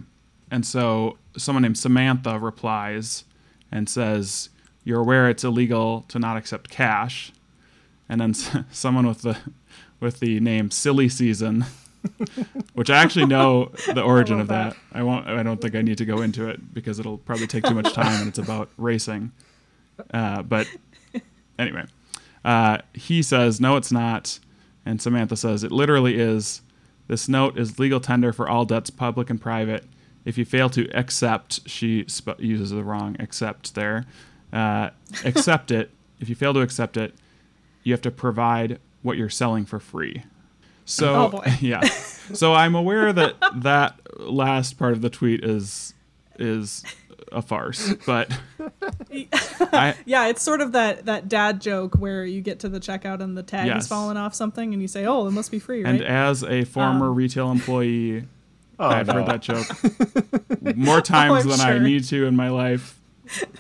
And 0.51 0.65
so 0.65 1.19
someone 1.37 1.63
named 1.63 1.79
Samantha 1.79 2.39
replies 2.39 3.25
and 3.71 3.89
says, 3.89 4.49
"You're 4.85 5.01
aware 5.01 5.29
it's 5.29 5.45
illegal 5.45 6.05
to 6.09 6.19
not 6.19 6.37
accept 6.37 6.71
cash." 6.71 7.33
And 8.09 8.21
then 8.21 8.35
someone 8.71 9.07
with 9.07 9.23
the 9.23 9.37
with 10.01 10.21
the 10.21 10.41
name 10.41 10.71
Silly 10.71 11.09
Season, 11.09 11.67
which 12.75 12.91
I 12.91 12.97
actually 12.99 13.27
know 13.27 13.73
the 13.93 14.03
origin 14.03 14.41
of 14.41 14.49
that. 14.49 14.73
that. 14.73 14.99
I 14.99 15.03
won't. 15.03 15.27
I 15.27 15.43
don't 15.43 15.61
think 15.61 15.75
I 15.75 15.83
need 15.83 15.99
to 15.99 16.05
go 16.05 16.23
into 16.23 16.49
it 16.49 16.73
because 16.73 16.99
it'll 16.99 17.19
probably 17.19 17.47
take 17.47 17.65
too 17.65 17.75
much 17.75 17.93
time, 17.93 18.21
and 18.21 18.29
it's 18.29 18.39
about 18.39 18.71
racing. 18.77 19.33
Uh, 20.13 20.43
but 20.43 20.67
anyway, 21.59 21.85
uh, 22.45 22.79
he 22.95 23.23
says 23.23 23.61
no, 23.61 23.77
it's 23.77 23.93
not, 23.93 24.39
and 24.87 25.03
Samantha 25.03 25.37
says 25.37 25.63
it 25.65 25.73
literally 25.73 26.19
is. 26.19 26.63
This 27.09 27.27
note 27.27 27.59
is 27.59 27.79
legal 27.79 28.01
tender 28.01 28.35
for 28.35 28.47
all 28.47 28.67
debts, 28.67 28.91
public 28.91 29.31
and 29.31 29.41
private 29.41 29.83
if 30.25 30.37
you 30.37 30.45
fail 30.45 30.69
to 30.71 30.89
accept, 30.97 31.69
she 31.69 32.05
sp- 32.09 32.39
uses 32.39 32.71
the 32.71 32.85
wrong 32.85 33.17
accept 33.19 33.75
there. 33.75 34.05
Uh, 34.53 34.91
accept 35.25 35.71
it. 35.71 35.91
If 36.21 36.29
you 36.29 36.35
fail 36.35 36.55
to 36.55 36.61
accept 36.61 36.97
it, 36.97 37.15
you 37.83 37.93
have 37.93 38.03
to 38.03 38.11
provide 38.11 38.79
what 39.03 39.17
you're 39.17 39.31
selling 39.31 39.65
for 39.65 39.79
free. 39.79 40.25
So 40.85 41.31
oh 41.35 41.43
yeah. 41.61 41.83
So 41.83 42.55
I'm 42.55 42.75
aware 42.75 43.13
that 43.13 43.37
that 43.57 44.01
last 44.19 44.79
part 44.79 44.93
of 44.93 45.03
the 45.03 45.11
tweet 45.11 45.45
is 45.45 45.95
is 46.39 46.85
a 47.31 47.43
farce, 47.43 47.93
but 48.07 48.31
I, 49.61 49.95
yeah, 50.07 50.29
it's 50.29 50.43
sort 50.43 50.63
of 50.63 50.73
that 50.73 51.05
that 51.07 51.29
dad 51.29 51.61
joke 51.61 51.95
where 51.97 52.25
you 52.25 52.41
get 52.41 52.61
to 52.61 52.69
the 52.69 52.81
checkout 52.81 53.21
and 53.21 53.37
the 53.37 53.43
tag 53.43 53.67
yes. 53.67 53.75
has 53.77 53.89
fallen 53.89 54.17
off 54.17 54.35
something, 54.35 54.73
and 54.73 54.81
you 54.81 54.89
say, 54.89 55.05
"Oh, 55.05 55.27
it 55.27 55.33
must 55.33 55.51
be 55.51 55.59
free." 55.59 55.85
Right? 55.85 55.95
And 55.95 56.03
as 56.03 56.43
a 56.43 56.65
former 56.65 57.09
um, 57.09 57.15
retail 57.15 57.51
employee, 57.51 58.25
Oh, 58.79 58.89
I've 58.89 59.09
no. 59.09 59.15
heard 59.15 59.27
that 59.27 59.43
joke 59.43 60.77
more 60.77 61.01
times 61.01 61.45
oh, 61.45 61.49
than 61.49 61.59
sure. 61.59 61.67
I 61.67 61.79
need 61.79 62.05
to 62.05 62.27
in 62.27 62.37
my 62.37 62.49
life, 62.51 63.01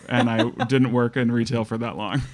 and 0.09 0.31
I 0.31 0.49
didn't 0.67 0.93
work 0.93 1.17
in 1.17 1.33
retail 1.33 1.65
for 1.65 1.79
that 1.79 1.97
long. 1.97 2.23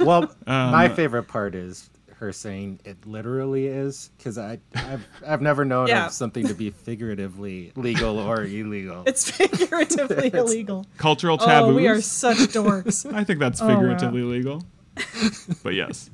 Well, 0.00 0.24
um, 0.46 0.70
my 0.72 0.90
favorite 0.90 1.22
part 1.24 1.54
is 1.54 1.88
her 2.16 2.30
saying 2.30 2.80
it 2.84 3.06
literally 3.06 3.66
is 3.66 4.10
because 4.18 4.36
I 4.36 4.58
I've, 4.74 5.06
I've 5.26 5.40
never 5.40 5.64
known 5.64 5.88
yeah. 5.88 6.06
of 6.06 6.12
something 6.12 6.46
to 6.48 6.54
be 6.54 6.68
figuratively 6.70 7.72
legal 7.74 8.18
or 8.18 8.44
illegal. 8.44 9.04
It's 9.06 9.30
figuratively 9.30 10.26
it's 10.26 10.36
illegal. 10.36 10.84
Cultural 10.98 11.38
taboos. 11.38 11.72
Oh, 11.72 11.74
we 11.74 11.88
are 11.88 12.02
such 12.02 12.36
dorks. 12.36 13.10
I 13.10 13.24
think 13.24 13.38
that's 13.38 13.60
figuratively 13.60 14.20
oh, 14.20 14.26
wow. 14.26 14.30
legal. 14.30 14.62
But 15.62 15.72
yes. 15.72 16.10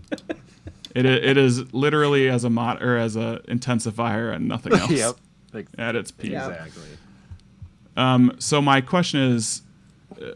It, 0.94 1.06
it 1.06 1.37
is 1.37 1.72
literally 1.72 2.28
as 2.28 2.44
a 2.44 2.50
mod 2.50 2.80
or 2.82 2.96
as 2.96 3.16
a 3.16 3.40
intensifier 3.49 4.32
and 4.32 4.46
nothing 4.46 4.75
else. 4.75 4.90
yep 4.90 5.16
at 5.78 5.97
its 5.97 6.11
peak. 6.11 6.32
Exactly. 6.32 6.82
Um, 7.97 8.37
so 8.38 8.62
my 8.62 8.80
question 8.80 9.21
is, 9.21 9.62
uh, 10.21 10.32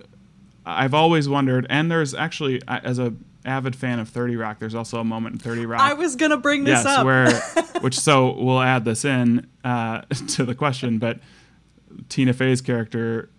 I've 0.65 0.95
always 0.95 1.29
wondered, 1.29 1.67
and 1.71 1.91
there's 1.91 2.15
actually 2.15 2.61
I- 2.69 2.79
as 2.79 2.99
a 2.99 3.15
avid 3.45 3.77
fan 3.77 3.99
of 4.01 4.09
30 4.09 4.37
Rock, 4.37 4.59
there's 4.59 4.75
also 4.75 4.99
a 4.99 5.05
moment 5.05 5.35
in 5.35 5.39
30 5.39 5.67
Rock. 5.67 5.81
I 5.81 5.95
was 5.95 6.17
gonna 6.17 6.37
bring 6.37 6.65
this 6.65 6.85
yes, 6.85 6.87
up. 6.87 7.07
where 7.07 7.33
which 7.81 7.99
so 7.99 8.33
we'll 8.33 8.61
add 8.61 8.85
this 8.85 9.05
in 9.05 9.47
uh, 9.65 10.03
to 10.29 10.45
the 10.45 10.55
question, 10.55 10.99
but 10.99 11.21
Tina 12.09 12.33
Fey's 12.33 12.61
character 12.61 13.31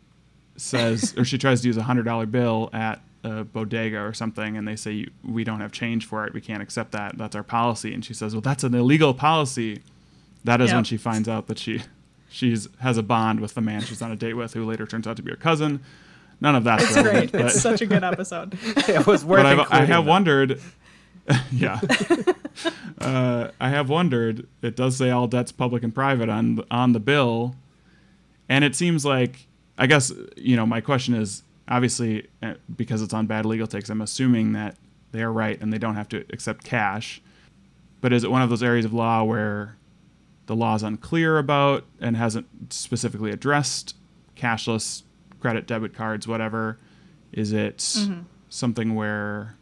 says, 0.55 1.13
or 1.17 1.25
she 1.25 1.37
tries 1.37 1.61
to 1.61 1.67
use 1.67 1.77
a 1.77 1.83
hundred 1.83 2.05
dollar 2.05 2.25
bill 2.25 2.69
at 2.73 3.01
a 3.23 3.43
bodega 3.43 3.99
or 3.99 4.13
something, 4.13 4.57
and 4.57 4.67
they 4.67 4.75
say 4.75 5.07
we 5.23 5.43
don't 5.43 5.59
have 5.59 5.71
change 5.71 6.05
for 6.05 6.25
it, 6.25 6.33
we 6.33 6.41
can't 6.41 6.63
accept 6.63 6.93
that. 6.93 7.17
That's 7.17 7.35
our 7.35 7.43
policy, 7.43 7.93
and 7.93 8.03
she 8.03 8.13
says, 8.13 8.33
well, 8.33 8.41
that's 8.41 8.63
an 8.63 8.73
illegal 8.73 9.13
policy. 9.13 9.81
That 10.43 10.61
is 10.61 10.71
when 10.71 10.83
she 10.83 10.97
finds 10.97 11.27
out 11.27 11.47
that 11.47 11.59
she 11.59 11.81
she's 12.29 12.67
has 12.79 12.97
a 12.97 13.03
bond 13.03 13.39
with 13.39 13.53
the 13.53 13.61
man 13.61 13.81
she's 13.81 14.01
on 14.01 14.11
a 14.11 14.15
date 14.15 14.33
with, 14.33 14.53
who 14.53 14.65
later 14.65 14.85
turns 14.85 15.07
out 15.07 15.17
to 15.17 15.23
be 15.23 15.31
her 15.31 15.37
cousin. 15.37 15.81
None 16.39 16.55
of 16.55 16.63
that's 16.63 16.83
it's 16.83 16.95
relevant, 16.95 17.31
great. 17.31 17.41
but, 17.41 17.51
It's 17.51 17.61
such 17.61 17.81
a 17.81 17.85
good 17.85 18.03
episode. 18.03 18.57
it 18.63 19.07
was 19.07 19.25
worth 19.25 19.39
it. 19.39 19.57
but 19.57 19.71
I've, 19.71 19.81
I 19.83 19.85
have 19.85 20.05
wondered. 20.05 20.61
yeah, 21.51 21.81
uh, 23.01 23.49
I 23.59 23.69
have 23.69 23.89
wondered. 23.89 24.47
It 24.61 24.75
does 24.75 24.97
say 24.97 25.09
all 25.09 25.27
debts, 25.27 25.51
public 25.51 25.83
and 25.83 25.93
private, 25.93 26.29
on 26.29 26.63
on 26.71 26.93
the 26.93 26.99
bill, 26.99 27.55
and 28.47 28.63
it 28.63 28.75
seems 28.75 29.03
like 29.03 29.47
I 29.77 29.87
guess 29.87 30.11
you 30.37 30.55
know 30.55 30.65
my 30.65 30.79
question 30.79 31.15
is 31.15 31.43
obviously 31.67 32.27
uh, 32.41 32.53
because 32.75 33.01
it's 33.01 33.13
on 33.13 33.25
bad 33.25 33.45
legal 33.45 33.67
takes. 33.67 33.89
I'm 33.89 34.01
assuming 34.01 34.53
that 34.53 34.77
they 35.11 35.21
are 35.21 35.31
right 35.31 35.59
and 35.59 35.73
they 35.73 35.77
don't 35.77 35.95
have 35.95 36.09
to 36.09 36.23
accept 36.31 36.63
cash. 36.63 37.21
But 37.99 38.13
is 38.13 38.23
it 38.23 38.31
one 38.31 38.41
of 38.41 38.49
those 38.49 38.63
areas 38.63 38.85
of 38.85 38.93
law 38.93 39.23
where 39.23 39.75
the 40.47 40.55
law 40.55 40.75
is 40.75 40.83
unclear 40.83 41.37
about 41.37 41.85
and 42.01 42.17
hasn't 42.17 42.47
specifically 42.73 43.31
addressed 43.31 43.95
cashless 44.35 45.03
credit, 45.39 45.67
debit 45.67 45.93
cards, 45.93 46.27
whatever? 46.27 46.77
Is 47.31 47.51
it 47.53 47.77
mm-hmm. 47.77 48.21
something 48.49 48.95
where 48.95 49.55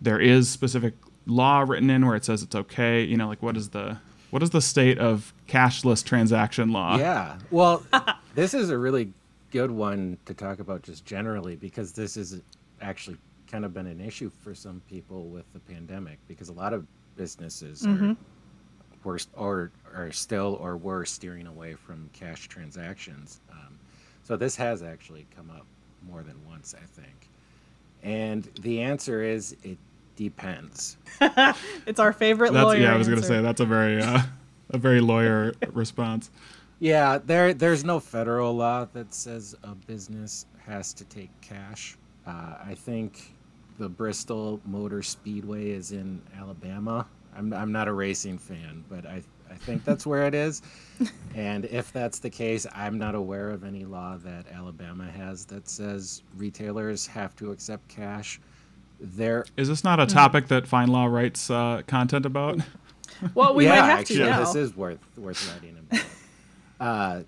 there 0.00 0.20
is 0.20 0.48
specific 0.48 0.94
law 1.26 1.60
written 1.60 1.90
in 1.90 2.06
where 2.06 2.16
it 2.16 2.24
says 2.24 2.42
it's 2.42 2.54
okay? 2.54 3.02
You 3.02 3.16
know, 3.16 3.28
like 3.28 3.42
what 3.42 3.56
is 3.56 3.70
the 3.70 3.98
what 4.30 4.42
is 4.42 4.50
the 4.50 4.62
state 4.62 4.98
of 4.98 5.34
cashless 5.48 6.04
transaction 6.04 6.72
law? 6.72 6.96
Yeah. 6.96 7.38
Well, 7.50 7.84
this 8.34 8.54
is 8.54 8.70
a 8.70 8.78
really 8.78 9.12
good 9.50 9.70
one 9.70 10.16
to 10.24 10.34
talk 10.34 10.60
about 10.60 10.82
just 10.82 11.04
generally 11.04 11.56
because 11.56 11.92
this 11.92 12.16
is 12.16 12.40
actually 12.80 13.18
kind 13.50 13.64
of 13.64 13.74
been 13.74 13.86
an 13.86 14.00
issue 14.00 14.30
for 14.42 14.54
some 14.54 14.80
people 14.88 15.26
with 15.26 15.44
the 15.52 15.60
pandemic 15.60 16.18
because 16.26 16.48
a 16.48 16.52
lot 16.52 16.72
of 16.72 16.86
businesses 17.16 17.84
are 17.84 17.90
mm-hmm. 17.90 18.12
Worse 19.04 19.26
or 19.36 19.70
are 19.94 20.12
still 20.12 20.58
or 20.60 20.76
were 20.76 21.04
steering 21.04 21.46
away 21.46 21.74
from 21.74 22.08
cash 22.12 22.48
transactions. 22.48 23.40
Um, 23.50 23.78
so 24.22 24.36
this 24.36 24.56
has 24.56 24.82
actually 24.82 25.26
come 25.36 25.50
up 25.50 25.66
more 26.08 26.22
than 26.22 26.36
once, 26.48 26.74
I 26.76 26.84
think. 27.00 27.28
And 28.02 28.44
the 28.60 28.80
answer 28.80 29.22
is 29.22 29.56
it 29.62 29.78
depends. 30.16 30.96
It's 31.86 32.00
our 32.00 32.12
favorite 32.12 32.52
That's 32.52 32.64
lawyer. 32.64 32.78
yeah, 32.80 32.94
I 32.94 32.96
was 32.96 33.08
gonna 33.08 33.22
say 33.22 33.40
that's 33.40 33.60
a 33.60 33.64
very 33.66 34.00
uh, 34.02 34.22
a 34.70 34.78
very 34.78 35.00
lawyer 35.00 35.52
response. 35.72 36.30
Yeah, 36.78 37.18
there 37.24 37.54
there's 37.54 37.84
no 37.84 38.00
federal 38.00 38.54
law 38.56 38.86
that 38.92 39.14
says 39.14 39.54
a 39.62 39.74
business 39.74 40.46
has 40.66 40.92
to 40.94 41.04
take 41.04 41.30
cash. 41.40 41.96
Uh, 42.26 42.54
I 42.64 42.74
think 42.74 43.34
the 43.78 43.88
Bristol 43.88 44.60
Motor 44.64 45.02
Speedway 45.02 45.70
is 45.70 45.92
in 45.92 46.20
Alabama. 46.38 47.06
I'm 47.36 47.52
I'm 47.52 47.72
not 47.72 47.88
a 47.88 47.92
racing 47.92 48.38
fan, 48.38 48.84
but 48.88 49.06
I 49.06 49.22
I 49.50 49.54
think 49.54 49.84
that's 49.84 50.06
where 50.06 50.26
it 50.26 50.34
is. 50.34 50.62
And 51.34 51.64
if 51.64 51.90
that's 51.92 52.18
the 52.18 52.28
case, 52.30 52.66
I'm 52.74 52.98
not 52.98 53.14
aware 53.14 53.50
of 53.50 53.64
any 53.64 53.86
law 53.86 54.18
that 54.18 54.46
Alabama 54.52 55.10
has 55.10 55.46
that 55.46 55.66
says 55.66 56.22
retailers 56.36 57.06
have 57.06 57.34
to 57.36 57.50
accept 57.50 57.88
cash. 57.88 58.38
There 59.00 59.46
Is 59.56 59.66
this 59.66 59.82
not 59.82 59.98
a 59.98 60.06
topic 60.06 60.48
that 60.48 60.64
FindLaw 60.64 61.10
writes 61.10 61.50
uh, 61.50 61.82
content 61.86 62.26
about? 62.26 62.60
Well, 63.34 63.54
we 63.54 63.64
yeah, 63.64 63.70
might 63.70 63.76
have 63.86 64.00
actually, 64.00 64.18
to 64.18 64.26
now. 64.26 64.40
this 64.40 64.54
is 64.56 64.76
worth 64.76 64.98
worth 65.16 65.52
writing 65.52 65.76
about. 65.78 66.04
uh, 66.80 67.22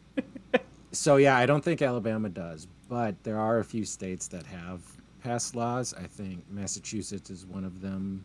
so 0.92 1.16
yeah, 1.16 1.36
I 1.36 1.46
don't 1.46 1.62
think 1.62 1.82
Alabama 1.82 2.28
does, 2.28 2.66
but 2.88 3.22
there 3.22 3.38
are 3.38 3.58
a 3.58 3.64
few 3.64 3.84
states 3.84 4.26
that 4.28 4.44
have 4.46 4.80
passed 5.22 5.54
laws. 5.54 5.94
I 5.94 6.04
think 6.04 6.44
Massachusetts 6.50 7.30
is 7.30 7.46
one 7.46 7.64
of 7.64 7.80
them. 7.80 8.24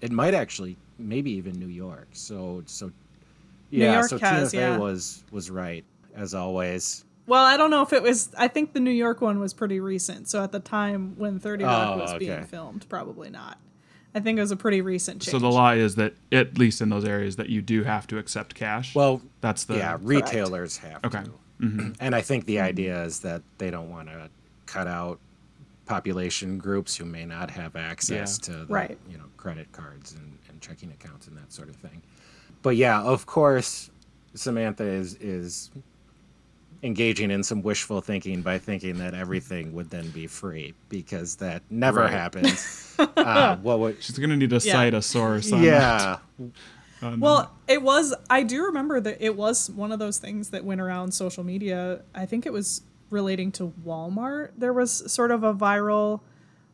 It 0.00 0.12
might 0.12 0.34
actually, 0.34 0.76
maybe 0.98 1.30
even 1.32 1.58
New 1.58 1.68
York. 1.68 2.08
So 2.12 2.62
so, 2.66 2.90
yeah. 3.70 3.94
York 3.94 4.08
so 4.08 4.18
has, 4.18 4.50
Tina 4.50 4.64
Fey 4.64 4.70
yeah. 4.72 4.78
was 4.78 5.24
was 5.30 5.50
right 5.50 5.84
as 6.14 6.34
always. 6.34 7.04
Well, 7.26 7.44
I 7.44 7.56
don't 7.56 7.70
know 7.70 7.82
if 7.82 7.92
it 7.92 8.02
was. 8.02 8.30
I 8.36 8.48
think 8.48 8.72
the 8.72 8.80
New 8.80 8.90
York 8.90 9.20
one 9.20 9.38
was 9.38 9.54
pretty 9.54 9.78
recent. 9.78 10.28
So 10.28 10.42
at 10.42 10.52
the 10.52 10.60
time 10.60 11.14
when 11.16 11.38
Thirty 11.38 11.64
Rock 11.64 11.96
Oh, 11.96 12.00
was 12.00 12.14
being 12.14 12.44
filmed, 12.44 12.88
probably 12.88 13.30
not. 13.30 13.58
I 14.14 14.20
think 14.20 14.38
it 14.38 14.40
was 14.40 14.50
a 14.50 14.56
pretty 14.56 14.80
recent 14.80 15.22
change. 15.22 15.30
So 15.30 15.38
the 15.38 15.50
law 15.50 15.70
is 15.70 15.94
that 15.94 16.14
at 16.32 16.58
least 16.58 16.80
in 16.80 16.88
those 16.88 17.04
areas 17.04 17.36
that 17.36 17.48
you 17.48 17.62
do 17.62 17.84
have 17.84 18.06
to 18.08 18.18
accept 18.18 18.54
cash. 18.54 18.94
Well, 18.94 19.22
that's 19.40 19.64
the 19.64 19.76
yeah, 19.76 19.98
retailers 20.00 20.78
have 20.78 21.04
Okay. 21.04 21.22
to. 21.22 21.30
Mm-hmm. 21.60 21.92
And 22.00 22.14
I 22.14 22.20
think 22.20 22.46
the 22.46 22.56
mm-hmm. 22.56 22.66
idea 22.66 23.04
is 23.04 23.20
that 23.20 23.42
they 23.58 23.70
don't 23.70 23.90
want 23.90 24.08
to 24.08 24.28
cut 24.66 24.88
out 24.88 25.20
population 25.90 26.56
groups 26.56 26.96
who 26.96 27.04
may 27.04 27.24
not 27.24 27.50
have 27.50 27.74
access 27.74 28.38
Yeah. 28.38 28.44
to 28.54 28.64
the, 28.64 28.72
Right. 28.72 28.98
you 29.10 29.18
know 29.18 29.24
credit 29.36 29.72
cards 29.72 30.12
and, 30.12 30.38
and 30.48 30.60
checking 30.60 30.90
accounts 30.92 31.26
and 31.26 31.36
that 31.36 31.52
sort 31.52 31.68
of 31.68 31.74
thing. 31.76 32.00
But 32.62 32.76
yeah, 32.76 33.02
of 33.02 33.26
course, 33.26 33.90
Samantha 34.34 34.84
is 34.84 35.14
is 35.16 35.70
engaging 36.82 37.30
in 37.30 37.42
some 37.42 37.60
wishful 37.62 38.00
thinking 38.00 38.40
by 38.40 38.58
thinking 38.58 38.98
that 38.98 39.12
everything 39.14 39.74
would 39.74 39.90
then 39.90 40.08
be 40.12 40.26
free 40.26 40.72
because 40.88 41.36
that 41.36 41.62
never 41.70 42.00
Right. 42.02 42.10
happens. 42.12 42.94
uh, 43.16 43.56
what 43.56 43.80
would 43.80 44.02
She's 44.02 44.18
gonna 44.18 44.36
need 44.36 44.50
to 44.50 44.56
Yeah. 44.64 44.72
cite 44.72 44.94
a 44.94 45.02
source. 45.02 45.52
On 45.52 45.60
yeah 45.62 46.18
that. 46.38 46.50
On 47.02 47.18
Well, 47.20 47.50
it 47.66 47.82
was. 47.82 48.14
I 48.30 48.42
do 48.44 48.64
remember 48.66 49.00
that 49.00 49.16
it 49.20 49.34
was 49.36 49.68
one 49.70 49.90
of 49.90 49.98
those 49.98 50.18
things 50.18 50.50
that 50.50 50.64
went 50.64 50.80
around 50.80 51.12
social 51.12 51.42
media. 51.44 52.02
I 52.14 52.26
think 52.26 52.46
it 52.46 52.52
was 52.52 52.82
relating 53.10 53.52
to 53.52 53.72
Walmart. 53.84 54.50
There 54.56 54.72
was 54.72 55.12
sort 55.12 55.30
of 55.30 55.42
a 55.42 55.52
viral 55.52 56.20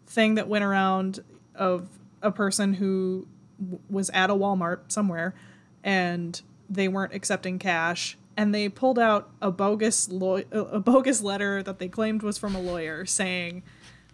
thing 0.07 0.37
that 0.37 0.49
went 0.49 0.65
around 0.65 1.21
of 1.55 1.89
a 2.23 2.31
person 2.31 2.75
who 2.75 3.27
w- 3.61 3.81
was 3.91 4.11
at 4.11 4.31
a 4.31 4.35
Walmart 4.35 4.93
somewhere 4.93 5.35
and 5.83 6.41
they 6.69 6.89
weren't 6.89 7.15
accepting 7.15 7.59
cash 7.59 8.17
and 8.37 8.55
they 8.55 8.69
pulled 8.69 8.99
out 8.99 9.31
a 9.41 9.51
bogus 9.51 10.09
law- 10.11 10.41
a 10.53 10.81
bogus 10.81 11.23
letter 11.23 11.63
that 11.63 11.79
they 11.79 11.89
claimed 11.89 12.23
was 12.23 12.37
from 12.39 12.55
a 12.55 12.61
lawyer 12.61 13.07
saying 13.07 13.63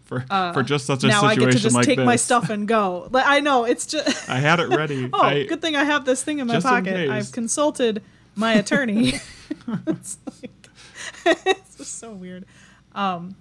for 0.05 0.21
for 0.53 0.63
just 0.63 0.87
such 0.87 1.05
a 1.05 1.07
uh, 1.07 1.11
now 1.11 1.23
I 1.25 1.35
get 1.35 1.53
to 1.53 1.59
just 1.59 1.75
like 1.75 1.87
take 1.87 1.97
this. 1.97 2.05
my 2.05 2.17
stuff 2.17 2.51
and 2.51 2.69
go. 2.69 3.09
Like, 3.11 3.25
I 3.27 3.41
know 3.41 3.65
it's 3.65 3.87
just 3.87 4.29
I 4.29 4.39
had 4.39 4.61
it 4.61 4.69
ready. 4.69 5.09
Oh, 5.13 5.23
I, 5.23 5.45
good 5.45 5.63
thing 5.63 5.77
I 5.77 5.85
have 5.85 6.05
this 6.05 6.23
thing 6.23 6.39
in 6.39 6.47
my 6.47 6.55
just 6.55 6.67
in 6.67 6.71
pocket. 6.71 7.11
I've 7.11 7.33
consulted 7.33 8.03
my 8.35 8.55
attorney. 8.55 9.15
it's, 9.87 10.19
like, 10.43 10.69
it's 11.83 11.91
just 11.91 11.99
so 12.01 12.13
weird. 12.13 12.45
Um, 12.95 13.37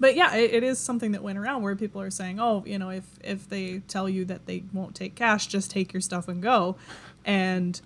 but 0.00 0.16
yeah, 0.16 0.34
it, 0.34 0.52
it 0.54 0.62
is 0.64 0.78
something 0.78 1.12
that 1.12 1.22
went 1.22 1.38
around 1.38 1.62
where 1.62 1.76
people 1.76 2.00
are 2.00 2.10
saying, 2.10 2.40
"Oh, 2.40 2.64
you 2.66 2.78
know, 2.78 2.90
if 2.90 3.04
if 3.22 3.48
they 3.48 3.80
tell 3.88 4.08
you 4.08 4.24
that 4.24 4.46
they 4.46 4.64
won't 4.72 4.94
take 4.96 5.14
cash, 5.14 5.46
just 5.46 5.70
take 5.70 5.92
your 5.92 6.00
stuff 6.00 6.26
and 6.28 6.42
go." 6.42 6.76
And 7.24 7.80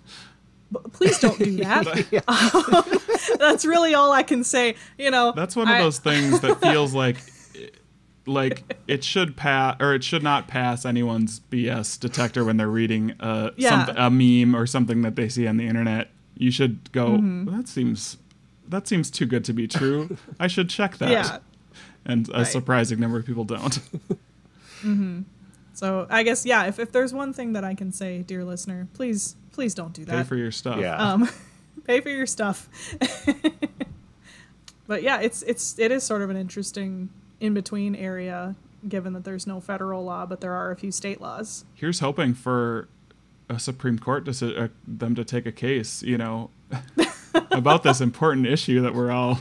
b- 0.71 0.79
please 0.93 1.19
don't 1.19 1.37
do 1.37 1.57
that. 1.57 3.37
That's 3.39 3.65
really 3.65 3.93
all 3.93 4.11
I 4.11 4.23
can 4.23 4.43
say. 4.43 4.75
You 4.97 5.11
know, 5.11 5.31
That's 5.35 5.55
one 5.55 5.67
of 5.67 5.75
I- 5.75 5.79
those 5.81 5.99
things 5.99 6.39
that 6.41 6.59
feels 6.59 6.93
like 6.93 7.17
like 8.25 8.75
it 8.87 9.03
should 9.05 9.37
pass 9.37 9.77
or 9.79 9.93
it 9.93 10.03
should 10.03 10.23
not 10.23 10.47
pass 10.49 10.85
anyone's 10.85 11.39
BS 11.51 11.97
detector 11.99 12.43
when 12.43 12.57
they're 12.57 12.67
reading 12.67 13.13
a 13.21 13.51
Yeah. 13.55 13.85
some, 13.85 13.95
a 13.95 14.09
meme 14.09 14.53
or 14.55 14.65
something 14.67 15.01
that 15.03 15.15
they 15.15 15.29
see 15.29 15.47
on 15.47 15.55
the 15.57 15.65
internet. 15.67 16.09
You 16.35 16.51
should 16.51 16.91
go. 16.91 17.11
Mm-hmm. 17.11 17.45
"Well, 17.45 17.55
that 17.57 17.67
seems 17.67 18.17
that 18.69 18.87
seems 18.87 19.09
too 19.11 19.25
good 19.25 19.43
to 19.45 19.53
be 19.53 19.67
true. 19.67 20.17
I 20.39 20.47
should 20.47 20.69
check 20.69 20.97
that. 20.97 21.09
Yeah. 21.11 21.37
And 22.05 22.27
a 22.29 22.39
Right. 22.39 22.43
surprising 22.47 22.99
number 22.99 23.17
of 23.19 23.25
people 23.25 23.43
don't. 23.43 23.71
mm-hmm. 24.81 25.21
So 25.73 26.07
I 26.09 26.23
guess 26.23 26.45
yeah, 26.45 26.65
if, 26.65 26.79
if 26.79 26.91
there's 26.91 27.13
one 27.13 27.33
thing 27.33 27.53
that 27.53 27.63
I 27.63 27.73
can 27.75 27.91
say, 27.91 28.21
dear 28.23 28.43
listener, 28.43 28.87
please 28.93 29.35
please 29.51 29.73
don't 29.75 29.93
do 29.93 30.05
that. 30.05 30.15
Pay 30.15 30.23
for 30.23 30.35
your 30.35 30.51
stuff. 30.51 30.79
yeah. 30.79 30.95
um, 30.95 31.29
pay 31.85 31.99
for 32.01 32.09
your 32.09 32.25
stuff. 32.25 32.67
but 34.87 35.03
yeah, 35.03 35.19
it's 35.19 35.43
it's 35.43 35.77
it 35.79 35.91
is 35.91 36.03
sort 36.03 36.21
of 36.21 36.29
an 36.29 36.37
interesting 36.37 37.09
in 37.39 37.53
between 37.53 37.95
area, 37.95 38.55
given 38.87 39.13
that 39.13 39.23
there's 39.23 39.45
no 39.45 39.59
federal 39.59 40.03
law, 40.03 40.25
but 40.25 40.41
there 40.41 40.53
are 40.53 40.71
a 40.71 40.75
few 40.75 40.91
state 40.91 41.21
laws. 41.21 41.65
Here's 41.75 41.99
hoping 41.99 42.33
for 42.33 42.87
a 43.49 43.59
Supreme 43.59 43.99
Court 43.99 44.25
to 44.25 44.57
uh, 44.63 44.67
them 44.87 45.13
to 45.15 45.23
take 45.23 45.45
a 45.45 45.51
case, 45.51 46.01
you 46.03 46.17
know, 46.17 46.49
about 47.51 47.83
this 47.83 48.01
important 48.01 48.47
issue 48.47 48.81
that 48.81 48.93
we're 48.93 49.11
all 49.11 49.39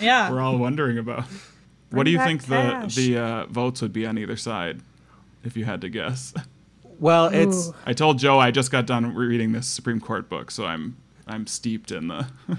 Yeah, 0.00 0.30
we're 0.30 0.40
all 0.40 0.58
wondering 0.58 0.98
about. 0.98 1.24
what 1.90 2.04
do 2.04 2.10
you 2.10 2.18
think 2.18 2.46
cash. 2.46 2.94
the 2.94 3.12
the 3.14 3.18
uh, 3.22 3.46
votes 3.46 3.82
would 3.82 3.92
be 3.92 4.06
on 4.06 4.18
either 4.18 4.36
side, 4.36 4.80
if 5.44 5.56
you 5.56 5.64
had 5.64 5.80
to 5.82 5.88
guess? 5.88 6.34
well, 6.98 7.26
it's 7.26 7.68
Ooh. 7.68 7.74
I 7.86 7.92
told 7.92 8.18
Joe 8.18 8.38
I 8.38 8.50
just 8.50 8.70
got 8.70 8.86
done 8.86 9.14
reading 9.14 9.52
this 9.52 9.66
Supreme 9.66 10.00
Court 10.00 10.28
book, 10.28 10.50
so 10.50 10.64
I'm 10.66 10.96
I'm 11.26 11.46
steeped 11.46 11.92
in 11.92 12.08
the 12.08 12.26
in 12.48 12.58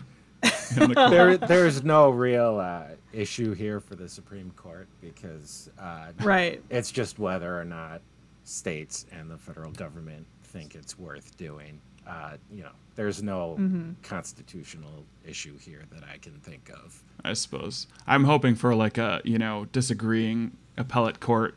the 0.91 1.08
there, 1.10 1.38
there's 1.38 1.84
no 1.84 2.10
real 2.10 2.60
uh, 2.60 2.84
issue 3.13 3.53
here 3.53 3.79
for 3.79 3.96
the 3.96 4.08
Supreme 4.08 4.51
Court 4.51 4.88
because 5.01 5.69
uh, 5.79 6.12
Right. 6.22 6.62
it's 6.69 6.91
just 6.91 7.19
whether 7.19 7.60
or 7.60 7.65
not 7.65 8.01
states 8.46 9.05
and 9.12 9.29
the 9.29 9.38
federal 9.38 9.72
government 9.72 10.25
think 10.43 10.74
it's 10.75 10.98
worth 10.98 11.36
doing. 11.38 11.79
Uh, 12.08 12.38
you 12.51 12.63
know, 12.63 12.72
there's 12.99 13.23
no 13.23 13.57
constitutional 14.03 15.05
issue 15.25 15.57
here 15.57 15.83
that 15.89 16.03
I 16.03 16.17
can 16.17 16.33
think 16.41 16.69
of. 16.73 17.01
I 17.23 17.31
suppose. 17.31 17.87
I'm 18.05 18.25
hoping 18.25 18.55
for 18.55 18.75
like 18.75 18.97
a, 18.97 19.21
you 19.23 19.37
know, 19.39 19.67
disagreeing 19.71 20.51
appellate 20.77 21.21
court 21.21 21.55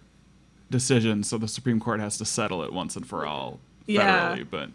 decision 0.70 1.24
so 1.24 1.38
the 1.38 1.48
Supreme 1.48 1.80
Court 1.80 1.98
has 1.98 2.16
to 2.18 2.24
settle 2.24 2.62
it 2.62 2.72
once 2.72 2.94
and 2.94 3.04
for 3.04 3.26
all 3.26 3.58
Yeah. 3.86 4.36
federally, 4.36 4.46
but 4.48 4.70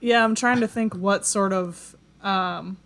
Yeah, 0.00 0.22
I'm 0.22 0.34
trying 0.34 0.60
to 0.60 0.68
think 0.68 0.94
what 0.94 1.24
sort 1.24 1.54
of 1.54 1.96
um, 2.22 2.76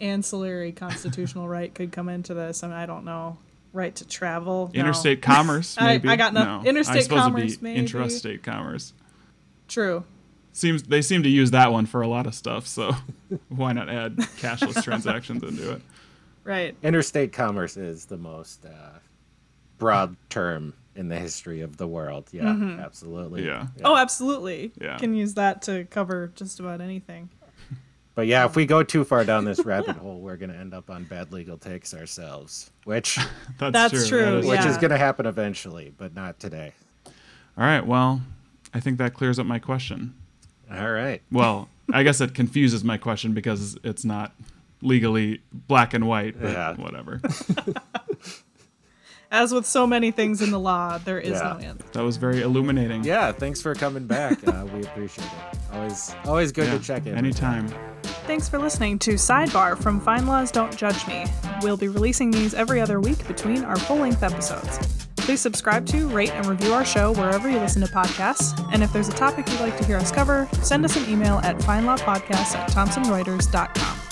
ancillary 0.00 0.72
constitutional 0.72 1.46
right 1.48 1.74
could 1.74 1.92
come 1.92 2.08
into 2.08 2.32
this. 2.32 2.64
I 2.64 2.68
mean, 2.68 2.76
I 2.76 2.86
don't 2.86 3.04
know. 3.04 3.36
Right 3.74 3.94
to 3.96 4.08
travel. 4.08 4.70
No. 4.72 4.80
interstate 4.80 5.20
commerce 5.20 5.76
I- 5.78 5.84
maybe. 5.88 6.08
I 6.08 6.16
got 6.16 6.32
no- 6.32 6.62
no. 6.62 6.64
interstate 6.68 7.04
I 7.12 7.16
commerce, 7.16 7.42
it'd 7.52 7.60
be 7.60 7.74
maybe. 7.74 7.86
intrastate 7.86 8.42
commerce. 8.42 8.94
True. 9.68 10.04
Seems 10.56 10.84
they 10.84 11.02
seem 11.02 11.22
to 11.22 11.28
use 11.28 11.50
that 11.50 11.70
one 11.70 11.84
for 11.84 12.00
a 12.00 12.08
lot 12.08 12.26
of 12.26 12.34
stuff, 12.34 12.66
so 12.66 12.92
why 13.50 13.74
not 13.74 13.90
add 13.90 14.16
cashless 14.16 14.82
transactions 14.82 15.42
into 15.42 15.72
it? 15.72 15.82
Right. 16.44 16.74
Interstate 16.82 17.34
commerce 17.34 17.76
is 17.76 18.06
the 18.06 18.16
most 18.16 18.64
uh, 18.64 18.98
broad 19.76 20.16
term 20.30 20.72
in 20.94 21.08
the 21.08 21.18
history 21.18 21.60
of 21.60 21.76
the 21.76 21.86
world. 21.86 22.28
Yeah, 22.32 22.78
absolutely. 22.80 23.44
Yeah. 23.44 23.66
Oh, 23.84 23.96
absolutely. 23.98 24.72
Yeah. 24.80 24.96
Can 24.96 25.14
use 25.14 25.34
that 25.34 25.60
to 25.62 25.84
cover 25.90 26.32
just 26.34 26.58
about 26.58 26.80
anything. 26.80 27.28
But 28.14 28.26
yeah, 28.26 28.46
if 28.46 28.56
we 28.56 28.64
go 28.64 28.82
too 28.82 29.04
far 29.04 29.24
down 29.24 29.44
this 29.44 29.60
rabbit 29.66 29.96
hole, 29.96 30.20
we're 30.20 30.36
going 30.38 30.48
to 30.52 30.56
end 30.56 30.72
up 30.72 30.88
on 30.88 31.04
bad 31.04 31.32
legal 31.34 31.58
takes 31.58 31.92
ourselves, 31.92 32.70
which 32.84 33.16
That's, 33.58 33.72
That's 33.74 34.08
true, 34.08 34.20
That 34.24 34.34
is 34.38 34.46
which 34.46 34.60
Yeah. 34.60 34.70
is 34.70 34.78
going 34.78 34.90
to 34.92 34.96
happen 34.96 35.26
eventually, 35.26 35.92
but 35.98 36.14
not 36.14 36.40
today. 36.40 36.72
All 37.04 37.12
right. 37.64 37.86
Well, 37.86 38.22
I 38.72 38.80
think 38.80 38.96
that 38.96 39.12
clears 39.12 39.38
up 39.38 39.44
my 39.44 39.58
question. 39.58 40.14
All 40.72 40.90
right. 40.90 41.22
Well, 41.30 41.68
I 41.92 42.02
guess 42.02 42.20
it 42.20 42.34
confuses 42.34 42.82
my 42.84 42.96
question 42.98 43.32
because 43.32 43.78
it's 43.84 44.04
not 44.04 44.32
legally 44.82 45.40
black 45.52 45.94
and 45.94 46.06
white, 46.06 46.40
but 46.40 46.52
Yeah. 46.52 46.74
whatever. 46.74 47.20
As 49.30 49.52
with 49.52 49.66
so 49.66 49.86
many 49.88 50.12
things 50.12 50.40
in 50.40 50.52
the 50.52 50.58
law, 50.60 50.98
there 50.98 51.18
is 51.18 51.30
Yeah. 51.32 51.56
no 51.60 51.66
answer. 51.66 51.84
That 51.92 52.04
was 52.04 52.16
very 52.16 52.42
illuminating. 52.42 53.02
Yeah, 53.02 53.32
thanks 53.32 53.60
for 53.60 53.74
coming 53.74 54.06
back. 54.06 54.38
Uh, 54.46 54.64
we 54.72 54.82
appreciate 54.84 55.24
it. 55.26 55.58
Always, 55.72 56.14
always 56.24 56.52
good 56.52 56.68
Yeah, 56.68 56.78
to 56.78 56.84
check 56.84 57.06
in. 57.06 57.16
Anytime. 57.16 57.66
Thanks 58.28 58.48
for 58.48 58.58
listening 58.58 58.98
to 59.00 59.14
Sidebar 59.14 59.76
from 59.82 60.00
FindLaw's 60.00 60.52
Don't 60.52 60.76
Judge 60.76 61.06
Me. 61.08 61.26
We'll 61.62 61.76
be 61.76 61.88
releasing 61.88 62.30
these 62.30 62.54
every 62.54 62.80
other 62.80 63.00
week 63.00 63.26
between 63.26 63.64
our 63.64 63.76
full 63.76 63.96
length 63.98 64.22
episodes. 64.22 64.78
Please 65.26 65.40
subscribe 65.40 65.84
to, 65.86 66.06
rate, 66.10 66.30
and 66.30 66.46
review 66.46 66.72
our 66.72 66.84
show 66.84 67.10
wherever 67.14 67.50
you 67.50 67.58
listen 67.58 67.82
to 67.82 67.88
podcasts. 67.88 68.56
And 68.72 68.80
if 68.80 68.92
there's 68.92 69.08
a 69.08 69.12
topic 69.12 69.48
you'd 69.48 69.58
like 69.58 69.76
to 69.76 69.84
hear 69.84 69.96
us 69.96 70.12
cover, 70.12 70.48
send 70.62 70.84
us 70.84 70.96
an 70.96 71.12
email 71.12 71.38
at 71.38 71.58
findlawpodcast 71.58 72.54
at 72.54 72.70
thomsonreuters.com. 72.70 74.05